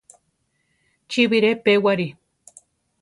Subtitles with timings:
[1.09, 2.09] Chi bire pewari.